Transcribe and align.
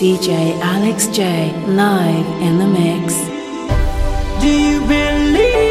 DJ 0.00 0.58
Alex 0.62 1.08
J 1.08 1.52
live 1.66 2.26
in 2.40 2.58
the 2.58 2.66
mix. 2.66 3.16
Do 4.40 4.48
you 4.48 4.80
believe? 4.86 5.69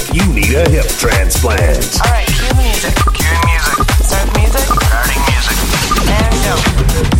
if 0.00 0.14
you 0.14 0.32
need 0.32 0.54
a 0.54 0.68
hip 0.70 0.86
transplant. 0.98 2.00
All 2.04 2.12
right, 2.12 2.26
cue 2.26 2.54
music. 2.56 2.94
Cue 3.12 3.38
music. 3.44 3.90
Start 4.02 4.28
music. 4.36 4.66
Starting 4.88 5.22
music. 5.28 5.56
And 6.08 7.14
go. 7.14 7.19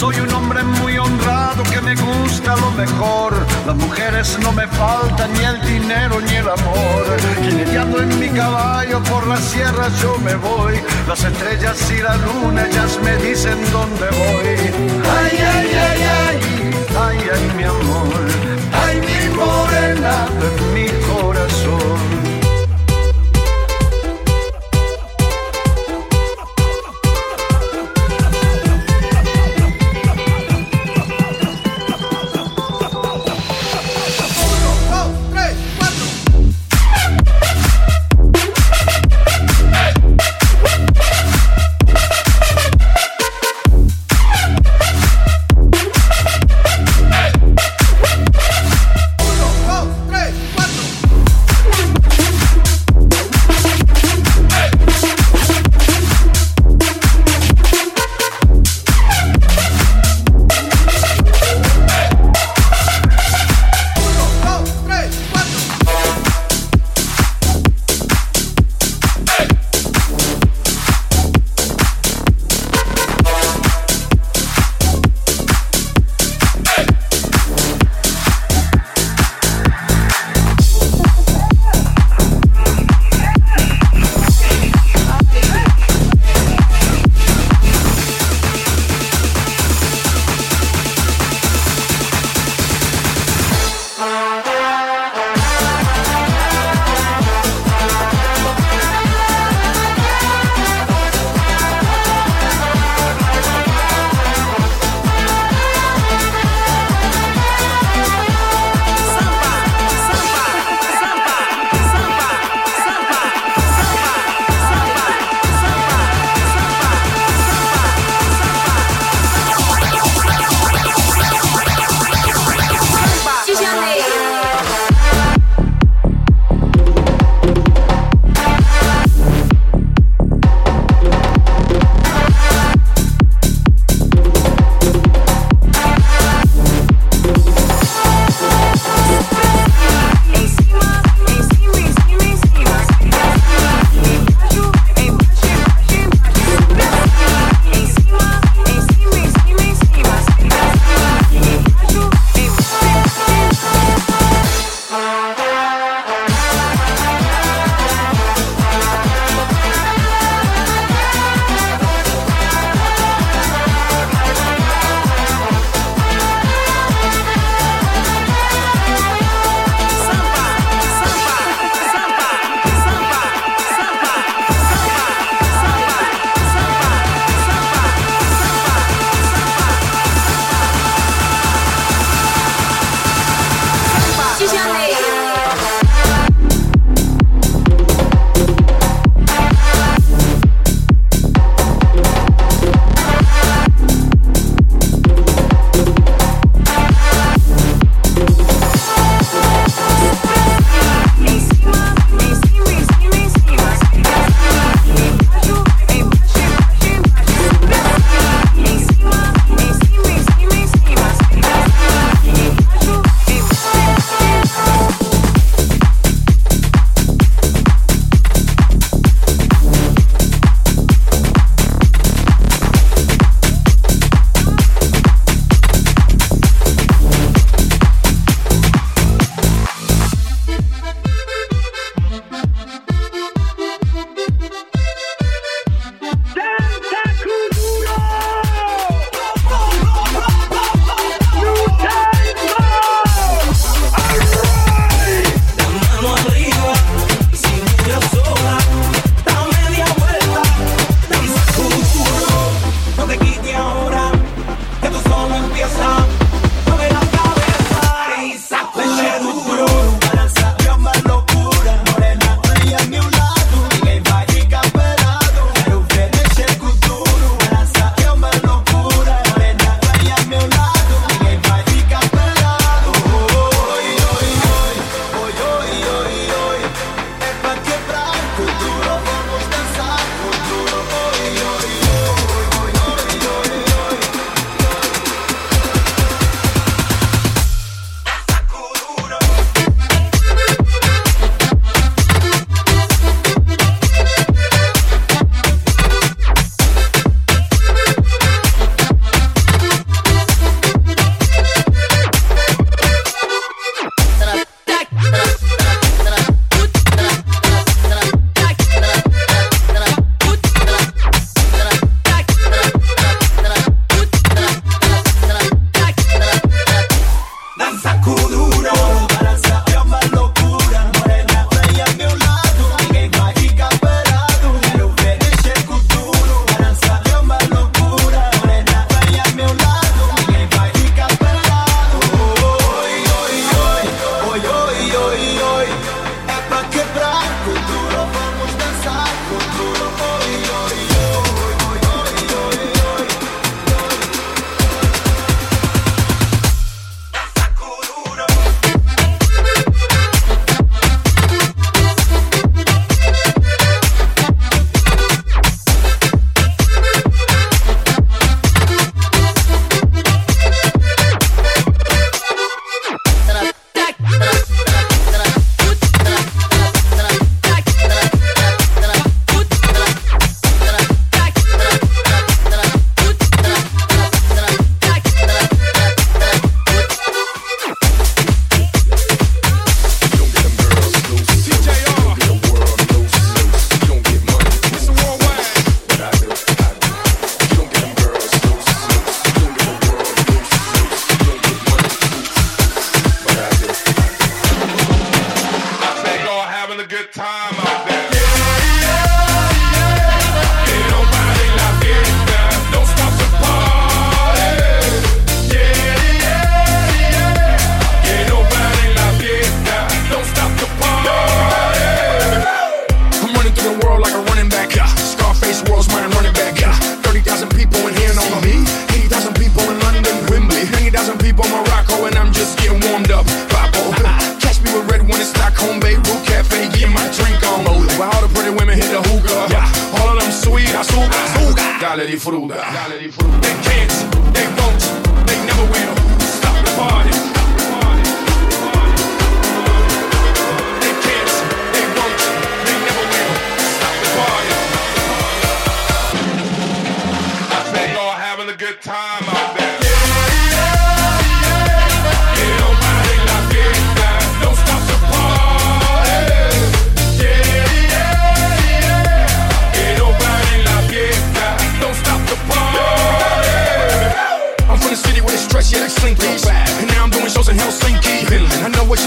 Soy 0.00 0.18
un 0.18 0.32
hombre 0.32 0.62
muy 0.62 0.96
honrado 0.96 1.62
que 1.62 1.78
me 1.82 1.94
gusta 1.94 2.56
lo 2.56 2.70
mejor. 2.70 3.34
Las 3.66 3.76
mujeres 3.76 4.38
no 4.40 4.50
me 4.50 4.66
faltan 4.66 5.30
ni 5.34 5.44
el 5.44 5.60
dinero 5.60 6.22
ni 6.22 6.36
el 6.36 6.48
amor. 6.48 7.04
Jineteando 7.42 8.00
en 8.00 8.18
mi 8.18 8.30
caballo 8.30 9.02
por 9.02 9.26
las 9.26 9.40
sierras 9.40 10.00
yo 10.00 10.16
me 10.24 10.36
voy. 10.36 10.80
Las 11.06 11.22
estrellas 11.22 11.78
y 11.90 12.00
la 12.00 12.16
luna 12.16 12.66
ellas 12.66 12.98
me 13.04 13.14
dicen 13.18 13.58
dónde 13.72 14.06
voy. 14.06 14.48
Ay, 15.20 15.38
ay, 15.38 15.70
ay, 15.74 16.02
ay, 16.02 16.40
ay, 16.98 17.18
ay, 17.34 17.52
mi 17.58 17.64
amor. 17.64 18.20
Ay, 18.72 19.00
mi 19.02 19.36
morena, 19.36 20.28
mi 20.72 20.89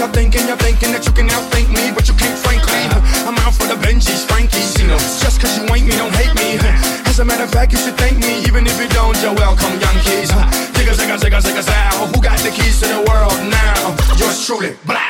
You're 0.04 0.12
thinking, 0.12 0.46
you're 0.46 0.60
thinking 0.60 0.92
that 0.92 1.06
you 1.06 1.12
can 1.16 1.32
outthink 1.32 1.72
me, 1.72 1.88
but 1.88 2.04
you 2.04 2.12
can't 2.12 2.36
frankly. 2.36 2.76
I'm 3.24 3.40
out 3.40 3.56
for 3.56 3.64
the 3.64 3.72
Benji's, 3.80 4.22
Frankie's, 4.28 4.76
you 4.76 4.86
know. 4.86 4.98
Just 5.00 5.40
cause 5.40 5.56
you 5.56 5.64
ain't 5.72 5.88
me, 5.88 5.96
don't 5.96 6.12
hate 6.12 6.36
me. 6.36 6.60
As 7.08 7.20
a 7.20 7.24
matter 7.24 7.44
of 7.44 7.50
fact, 7.50 7.72
you 7.72 7.78
should 7.78 7.96
thank 7.96 8.18
me, 8.20 8.44
even 8.44 8.66
if 8.66 8.78
you 8.78 8.86
don't, 8.88 9.16
you're 9.24 9.32
welcome, 9.32 9.72
young 9.80 9.96
kids. 10.04 10.28
Digga, 10.76 10.92
digga, 10.92 11.16
digga, 11.16 11.40
digga, 11.40 12.12
Who 12.12 12.20
got 12.20 12.36
the 12.44 12.50
keys 12.50 12.80
to 12.80 12.86
the 12.86 13.00
world 13.08 13.32
now? 13.48 13.96
Yours 14.20 14.44
truly, 14.44 14.76
black. 14.84 15.03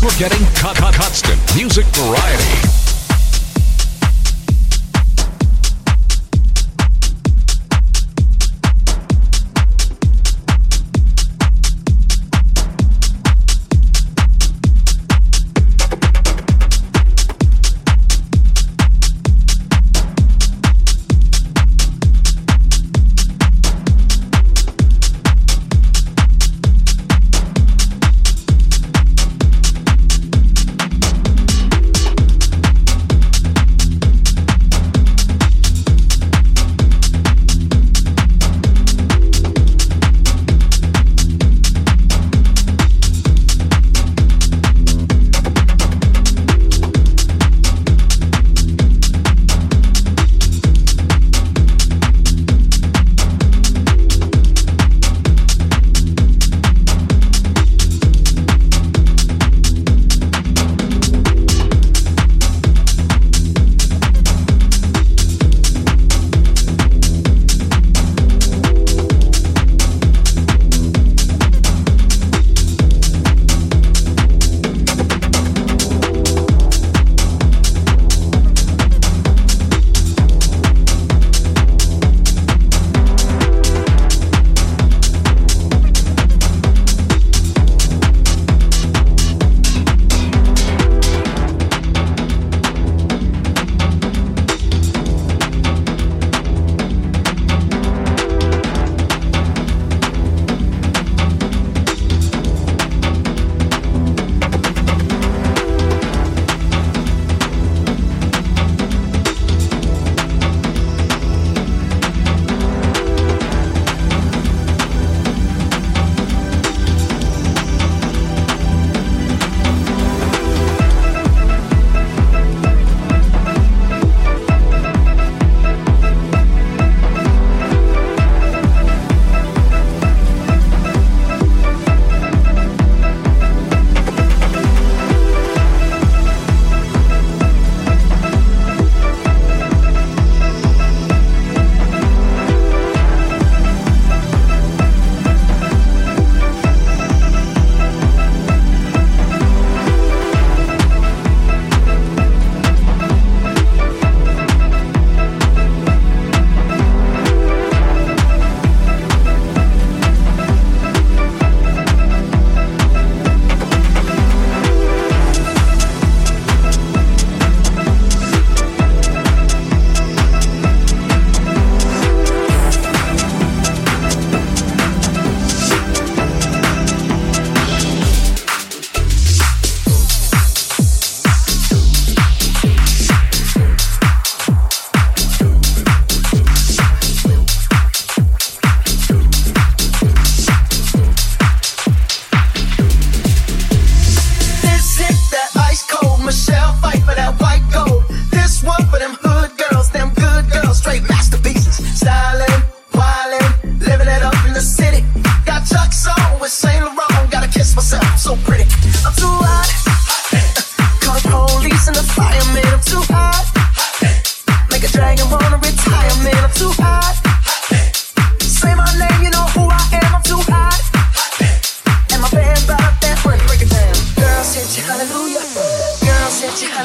We're 0.00 0.18
getting 0.18 0.44
constant 0.54 1.38
music 1.54 1.84
variety. 1.94 2.87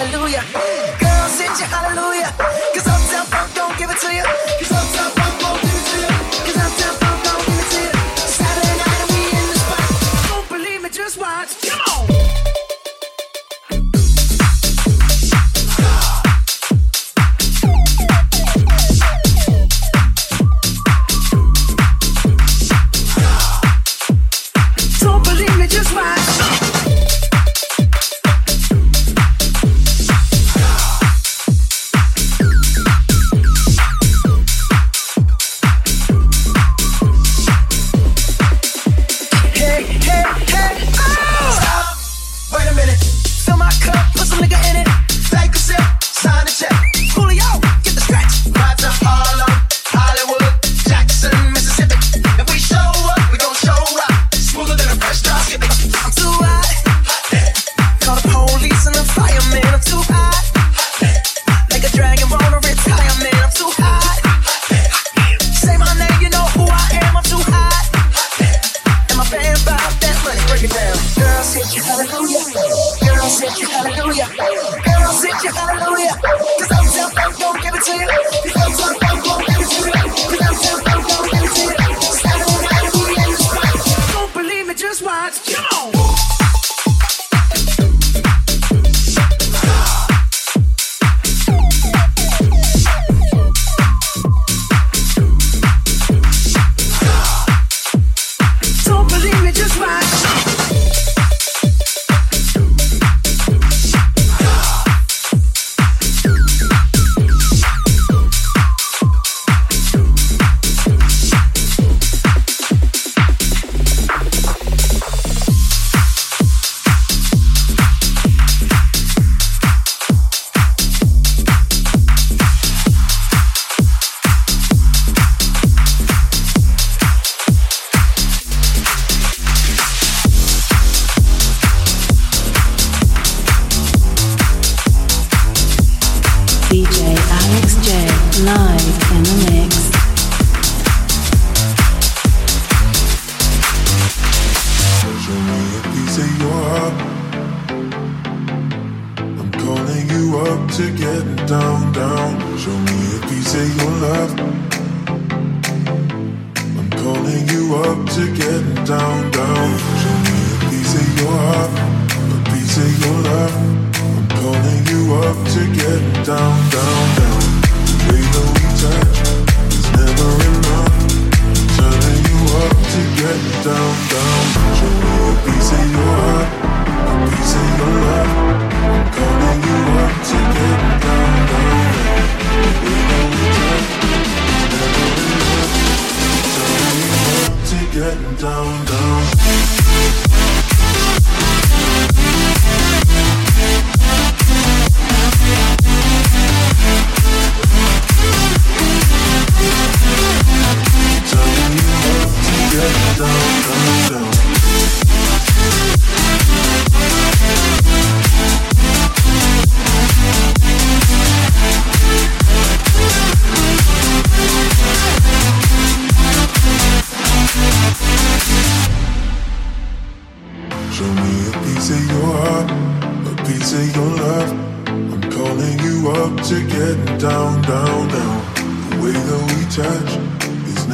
hallelujah. 0.04 0.44
Girl, 1.00 1.28
send 1.30 1.60
your 1.60 1.68
hallelujah. 1.68 2.62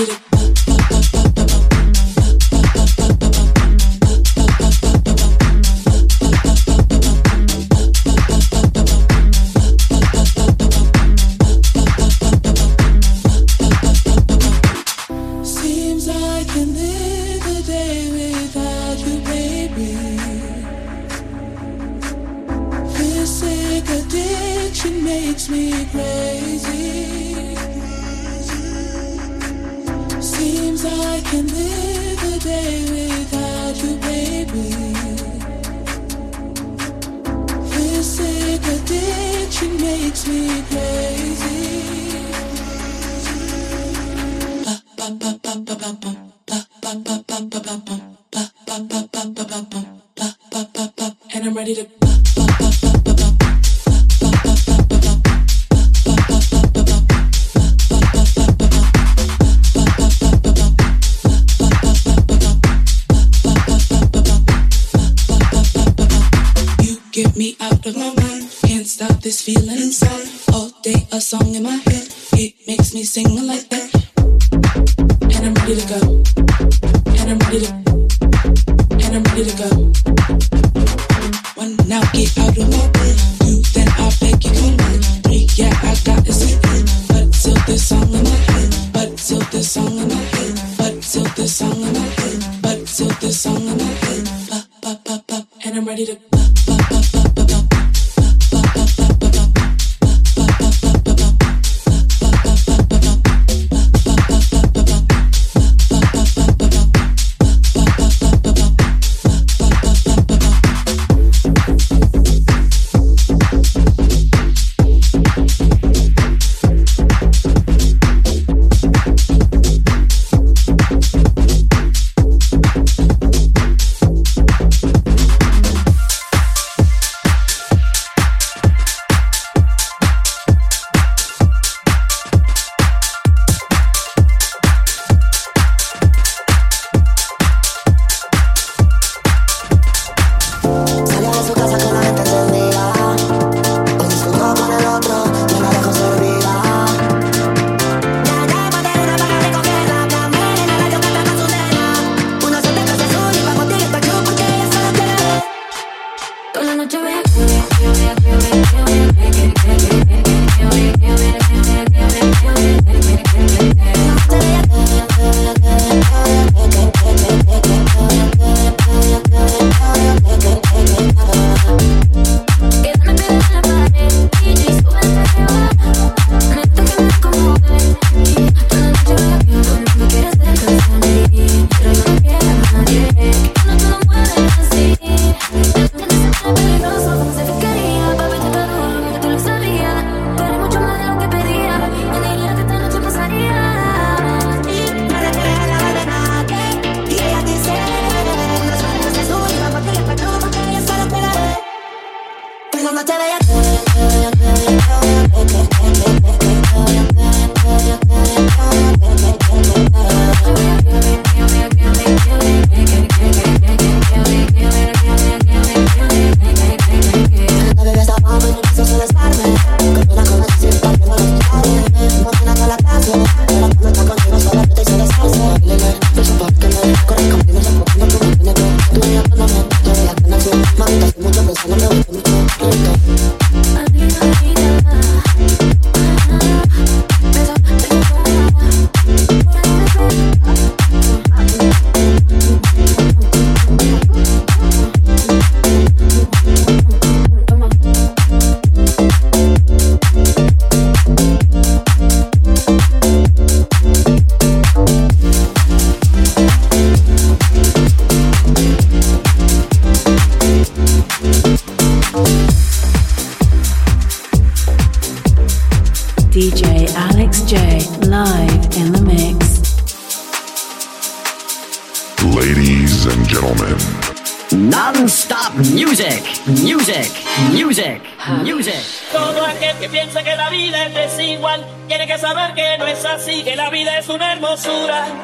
good. 0.06 0.31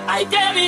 I 0.10 0.24
dare 0.24 0.58
you. 0.58 0.67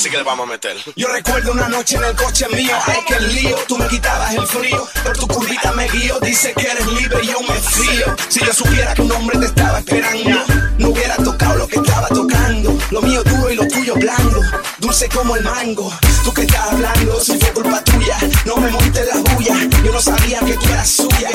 Ahora 0.00 0.02
sí 0.02 0.10
que 0.10 0.16
le 0.16 0.22
vamos 0.22 0.46
a 0.46 0.50
meter. 0.50 0.76
Yo 0.96 1.08
recuerdo 1.08 1.52
una 1.52 1.68
noche 1.68 1.96
en 1.96 2.04
el 2.04 2.16
coche 2.16 2.46
mío, 2.54 2.76
ay 2.86 2.98
que 3.06 3.20
lío, 3.20 3.56
tú 3.66 3.76
me 3.76 3.86
quitabas 3.88 4.34
el 4.34 4.46
frío, 4.46 4.86
por 5.04 5.16
tu 5.16 5.26
curvita 5.26 5.72
me 5.72 5.88
guío, 5.88 6.18
dice 6.20 6.52
que 6.54 6.66
eres 6.66 6.86
libre 6.86 7.18
y 7.22 7.26
yo 7.26 7.40
me 7.40 7.54
fío. 7.54 8.16
Si 8.28 8.40
yo 8.40 8.52
supiera 8.52 8.94
que 8.94 9.02
un 9.02 9.12
hombre 9.12 9.38
te 9.38 9.46
estaba 9.46 9.78
esperando, 9.78 10.44
no 10.78 10.88
hubiera 10.88 11.16
tocado 11.16 11.56
lo 11.56 11.68
que 11.68 11.76
estaba 11.76 12.08
tocando. 12.08 12.76
Lo 12.90 13.02
mío 13.02 13.22
duro 13.24 13.50
y 13.50 13.56
lo 13.56 13.66
tuyo 13.68 13.94
blando, 13.94 14.40
dulce 14.78 15.08
como 15.08 15.36
el 15.36 15.44
mango. 15.44 15.92
Tú 16.24 16.32
que 16.32 16.42
estás 16.42 16.72
hablando, 16.72 17.20
si 17.20 17.38
fue 17.38 17.52
culpa 17.52 17.82
tuya, 17.84 18.18
no 18.46 18.56
me 18.56 18.70
montes 18.70 19.06
la 19.06 19.16
bulla, 19.20 19.56
yo 19.84 19.92
no 19.92 20.00
sabía 20.00 20.40
que 20.40 20.54
tú 20.54 20.66
eras 20.66 20.90
suya. 20.90 21.30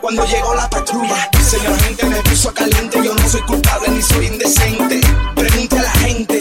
Cuando 0.00 0.24
llegó 0.26 0.54
la 0.54 0.68
patrulla, 0.68 1.30
señor 1.48 1.78
gente 1.80 2.06
me 2.06 2.16
puso 2.22 2.52
caliente, 2.52 3.00
yo 3.02 3.14
no 3.14 3.28
soy 3.28 3.42
culpable 3.42 3.88
ni 3.90 4.02
soy 4.02 4.26
indecente. 4.26 5.00
Pregunte 5.34 5.78
a 5.78 5.82
la 5.82 5.90
gente. 5.90 6.38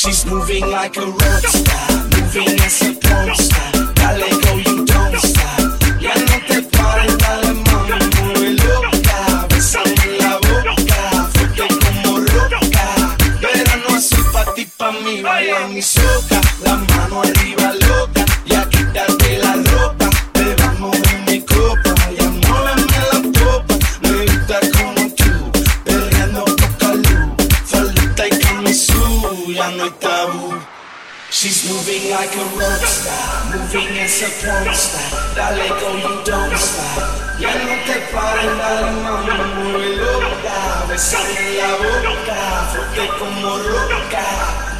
She's 0.00 0.24
moving 0.24 0.66
like 0.70 0.96
a 0.96 1.04
rock 1.04 1.44
star, 1.44 1.90
moving 2.08 2.58
as 2.60 2.80
a 2.80 2.94
porn 2.94 3.34
star. 3.34 3.92
Dale 3.92 4.30
go, 4.40 4.56
you 4.56 4.86
don't 4.86 5.20
stop. 5.20 5.76
Ya 6.00 6.14
no 6.14 6.36
te 6.48 6.62
pares, 6.72 7.18
dale 7.18 7.52
mami, 7.52 7.98
mueve 8.16 8.50
loca. 8.64 9.46
Bésame 9.50 10.16
la 10.18 10.38
boca, 10.38 11.28
fuerte 11.34 11.68
como 11.82 12.16
roca. 12.16 13.16
Verano 13.42 13.88
azul 13.94 14.24
pa' 14.32 14.54
ti, 14.54 14.64
pa' 14.74 14.90
mí, 14.90 15.20
baila 15.20 15.68
mi 15.68 15.82
soca. 15.82 16.40
La 16.64 16.76
mano 16.76 17.20
arriba 17.20 17.49
moving 31.70 32.10
like 32.10 32.34
a 32.34 32.44
rock 32.58 32.82
star, 32.82 33.54
moving 33.54 33.98
as 33.98 34.22
a 34.26 34.28
porn 34.42 34.74
star. 34.74 35.08
Dale 35.34 35.68
go, 35.78 35.88
you 36.02 36.14
don't 36.24 36.56
stop. 36.58 37.38
Ya 37.38 37.54
no 37.64 37.74
te 37.86 37.96
pares, 38.12 38.54
dale 38.58 38.90
mami, 39.02 39.34
mueve 39.54 39.96
loca. 39.96 40.58
Besame 40.88 41.38
en 41.38 41.58
la 41.58 41.70
boca, 41.82 42.38
fuerte 42.72 43.04
como 43.18 43.56
roca. 43.58 44.26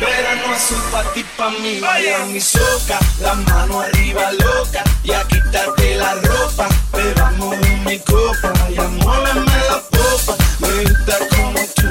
Verano 0.00 0.54
azul 0.54 0.82
pa' 0.90 1.04
ti, 1.12 1.24
pa' 1.36 1.50
mí, 1.50 1.80
vaya 1.80 2.24
mi 2.26 2.40
soca. 2.40 2.98
La 3.20 3.34
mano 3.34 3.80
arriba 3.80 4.32
loca, 4.32 4.82
ya 5.04 5.22
quítate 5.28 5.96
la 5.96 6.14
ropa. 6.14 6.68
Bebamos 6.92 7.54
en 7.54 7.84
mi 7.84 7.98
copa, 8.00 8.52
ya 8.68 8.82
muéveme 8.82 9.58
la 9.68 9.78
popa. 9.90 10.34
Me 10.58 10.68
gusta 10.84 11.16
como 11.30 11.60
tú, 11.76 11.90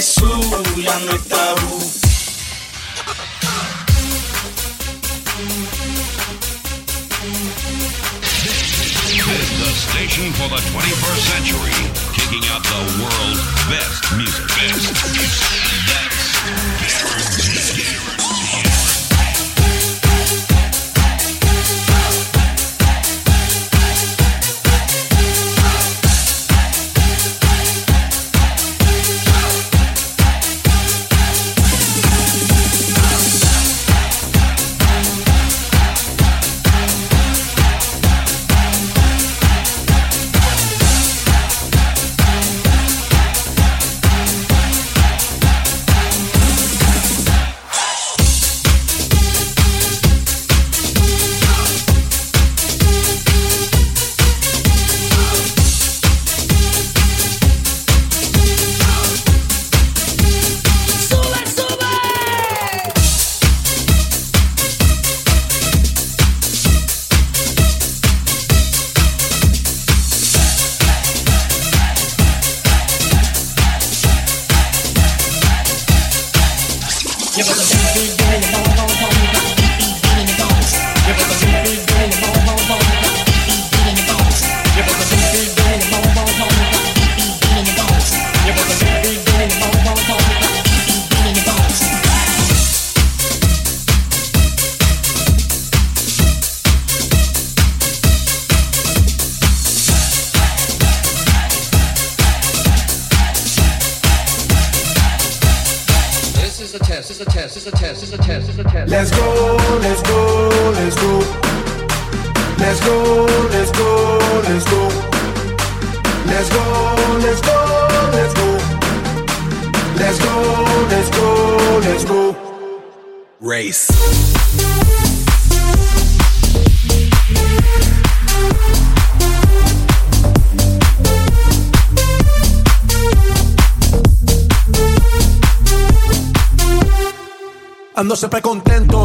The 0.00 0.06
station 9.76 10.32
for 10.32 10.48
the 10.48 10.56
21st 10.72 11.20
century, 11.28 11.76
kicking 12.14 12.48
out 12.48 12.62
the 12.64 12.80
world's 12.96 13.44
best 13.68 14.00
music. 14.16 14.48
Best 15.84 17.59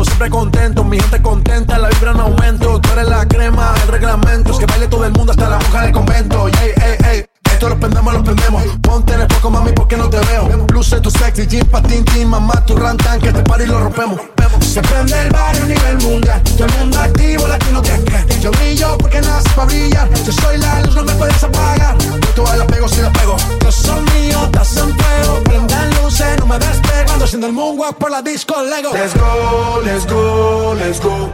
siempre 0.05 0.29
contento, 0.29 0.83
mi 0.83 0.99
gente 0.99 1.21
contenta, 1.21 1.77
la 1.77 1.89
vibra 1.89 2.11
en 2.11 2.19
aumento. 2.19 2.79
Tú 2.79 2.89
eres 2.93 3.09
la 3.09 3.27
crema, 3.27 3.73
el 3.81 3.87
reglamento, 3.87 4.51
es 4.51 4.57
que 4.57 4.65
baile 4.65 4.87
todo 4.87 5.05
el 5.05 5.11
mundo 5.13 5.31
hasta 5.31 5.49
la 5.49 5.59
monja 5.59 5.81
del 5.81 5.91
convento. 5.91 6.47
Ey, 6.47 6.73
ey, 6.75 6.97
ey, 7.09 7.25
esto 7.55 7.69
lo 7.69 7.79
prendemos, 7.79 8.13
lo 8.13 8.23
prendemos. 8.23 8.63
Ponte 8.81 9.13
en 9.13 9.21
el 9.21 9.27
foco, 9.33 9.49
mami, 9.49 9.71
porque 9.71 9.97
no 9.97 10.09
te 10.09 10.19
veo. 10.19 10.49
Luce 10.73 10.99
tu 10.99 11.09
sexy, 11.09 11.47
jean, 11.47 11.65
patín, 11.67 12.05
jean, 12.05 12.29
mamá, 12.29 12.53
tu 12.65 12.75
rantan, 12.75 13.19
que 13.19 13.29
este 13.29 13.41
party 13.43 13.65
lo 13.65 13.79
rompemos. 13.79 14.19
Se 14.61 14.81
prende 14.81 15.19
el 15.21 15.29
barrio 15.29 15.63
a 15.63 15.67
nivel 15.67 15.97
mundial, 16.01 16.41
todo 16.43 16.65
el 16.65 16.73
mundo 16.73 16.99
activo, 16.99 17.47
latino 17.47 17.81
que. 17.81 17.95
Yo 18.41 18.51
brillo 18.51 18.97
porque 18.97 19.21
nací 19.21 19.49
para 19.55 19.67
brillar, 19.67 20.09
yo 20.25 20.31
soy 20.31 20.57
la 20.57 20.81
luz, 20.81 20.95
no 20.95 21.03
me 21.03 21.13
puedes 21.13 21.43
apagar. 21.43 21.97
Yo 21.97 22.29
todas 22.35 22.57
la 22.57 22.67
pego 22.67 22.87
si 22.87 23.01
la 23.01 23.11
pego. 23.13 23.37
Yo 23.63 23.71
soy 23.71 24.01
mío, 24.01 24.43
estás 24.43 24.77
en 24.77 24.97
fuego, 24.97 25.43
prendan 25.45 25.89
luces, 25.95 26.39
no 26.39 26.45
me 26.45 26.59
despegando, 26.59 27.25
haciendo 27.25 27.47
el 27.47 27.53
moonwalk 27.53 27.97
por 27.97 28.11
la 28.11 28.21
disco 28.21 28.55
Lego. 28.61 28.91
Let's 28.93 29.15
go, 29.15 29.81
let's 29.83 30.05
go, 30.05 30.75
let's 30.75 30.99
go. 30.99 31.29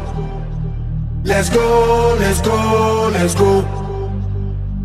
Let's 1.24 1.50
go, 1.52 2.16
let's 2.20 2.42
go, 2.42 3.12
let's 3.12 3.36
go. 3.36 3.91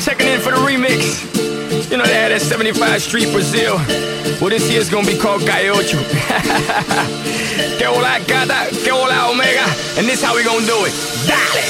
Checking 0.00 0.28
in 0.28 0.40
for 0.40 0.50
the 0.50 0.56
remix. 0.56 1.90
You 1.90 1.98
know 1.98 2.04
they 2.04 2.19
had 2.30 2.40
that 2.40 2.46
75 2.46 3.02
Street 3.02 3.32
Brazil. 3.32 3.76
Well, 4.40 4.50
this 4.50 4.70
year's 4.70 4.88
gonna 4.88 5.06
be 5.06 5.18
called 5.18 5.42
Calle 5.42 5.70
Ocho. 5.70 5.98
que 7.78 7.86
hola 7.86 8.20
gata, 8.26 8.68
que 8.70 8.90
hola 8.90 9.30
omega. 9.30 9.66
And 9.98 10.06
this 10.06 10.22
how 10.22 10.34
we 10.36 10.44
gonna 10.44 10.66
do 10.66 10.84
it. 10.86 10.94
Dale! 11.26 11.62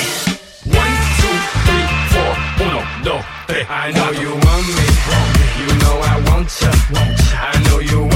One, 0.77 0.97
two, 1.21 1.37
three, 1.65 1.87
four, 2.13 2.33
uno, 2.67 2.81
dos, 3.05 3.25
tres. 3.47 3.67
I 3.69 3.93
know 3.93 4.11
you 4.13 4.31
want 4.31 4.67
me. 4.77 4.87
You 5.61 5.69
know 5.81 5.97
I 6.03 6.17
want 6.29 6.49
ya. 6.61 6.71
I 7.41 7.57
know 7.65 7.79
you 7.79 8.10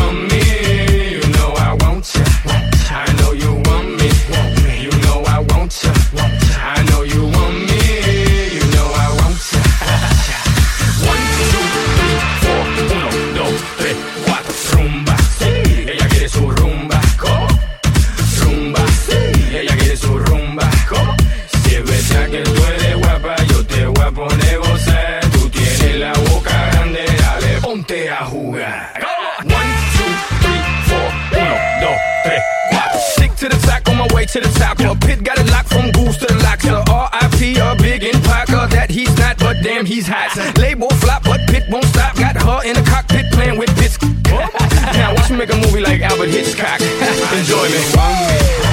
to 34.35 34.41
the 34.41 34.59
top. 34.59 34.81
A 34.81 34.97
pit 35.07 35.23
got 35.23 35.39
it 35.39 35.49
locked 35.51 35.69
from 35.69 35.93
goose 35.93 36.17
to 36.19 36.27
the 36.27 36.35
locks. 36.43 36.65
The 36.65 36.83
R.I.P. 36.91 37.57
a 37.59 37.77
big 37.77 38.03
in 38.03 38.21
Parker 38.23 38.67
that 38.75 38.91
he's 38.91 39.17
not, 39.17 39.39
but 39.39 39.63
damn 39.63 39.87
he's 39.87 40.09
hot. 40.09 40.35
Label 40.59 40.91
flop, 40.99 41.23
but 41.23 41.41
Pit 41.47 41.65
won't 41.71 41.85
stop. 41.85 42.17
Got 42.17 42.43
her 42.43 42.69
in 42.69 42.75
the 42.75 42.83
cockpit 42.83 43.31
playing 43.33 43.59
with 43.59 43.71
bits. 43.77 43.97
now 44.99 45.15
watch 45.15 45.31
me 45.31 45.37
make 45.37 45.53
a 45.53 45.57
movie 45.57 45.81
like 45.81 46.01
Alfred 46.01 46.31
Hitchcock. 46.31 46.81
Enjoy 47.39 47.69
me. 47.71 48.64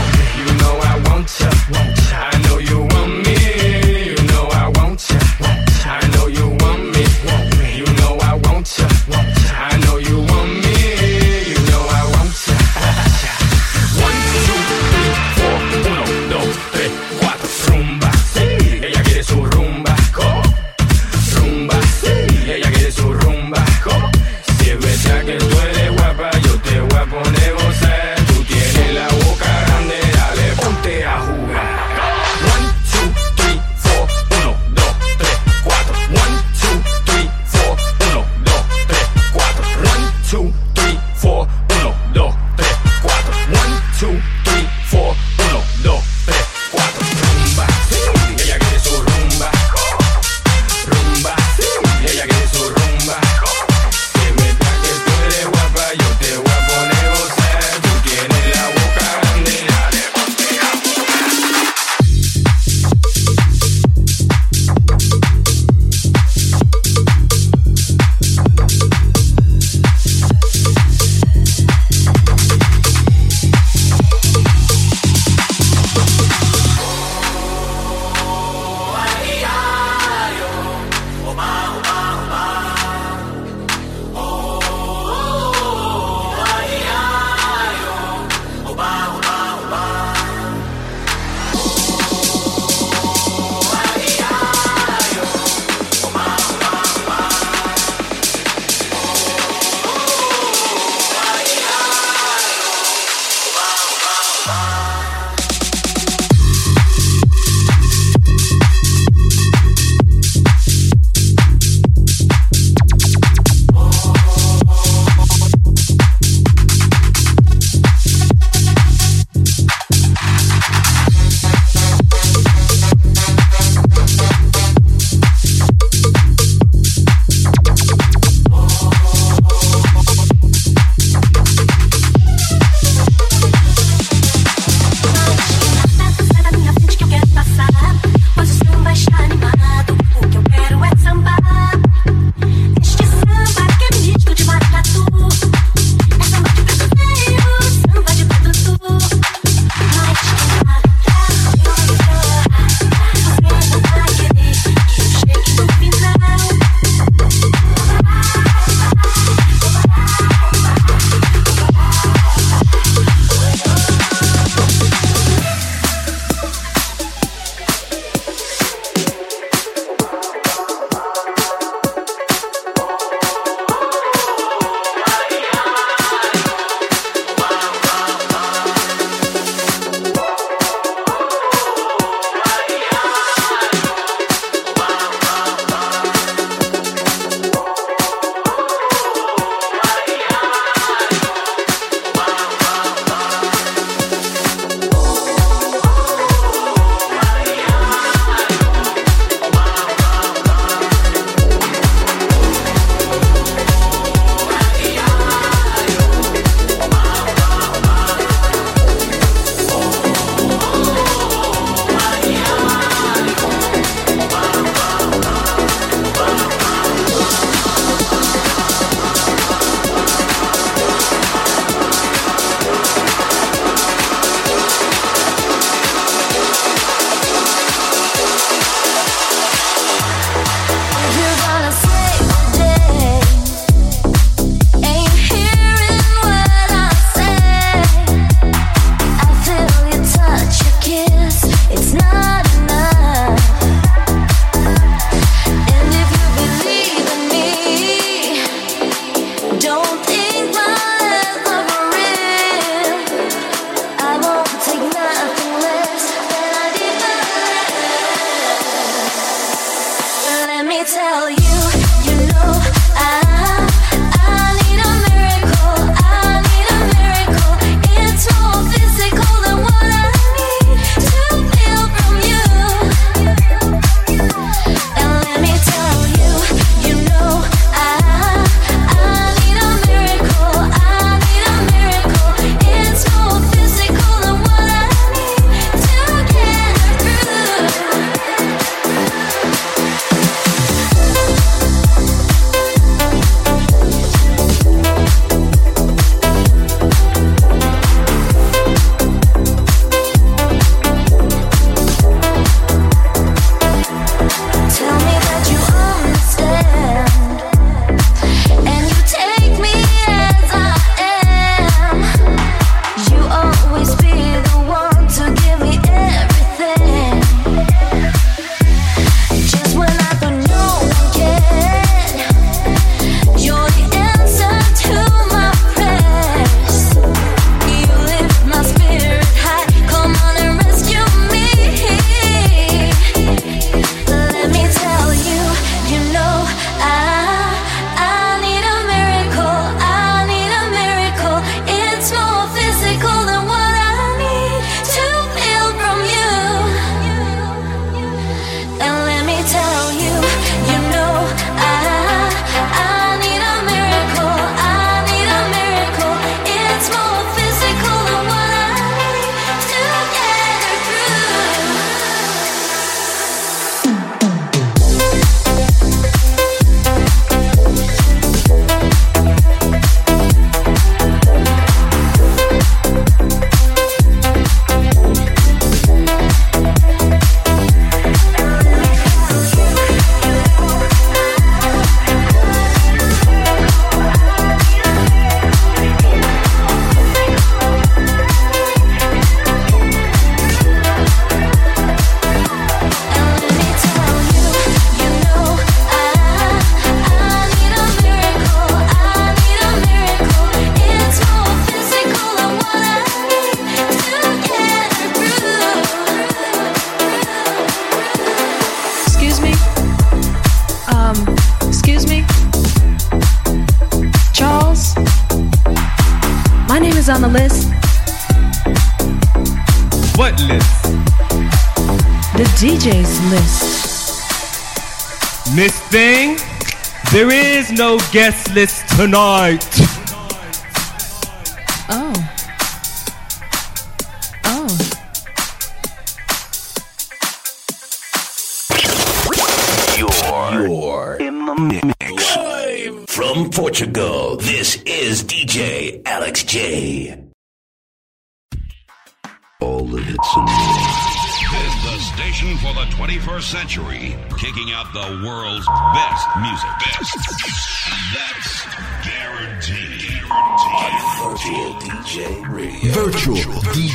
no 427.81 427.97
guest 428.11 428.53
list 428.53 428.87
tonight. 428.89 429.90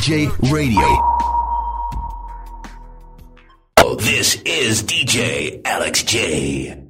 DJ 0.07 0.31
Radio. 0.53 0.87
Oh, 3.79 3.97
this 3.99 4.41
is 4.43 4.85
DJ 4.85 5.61
Alex 5.65 6.05
J. 6.05 6.86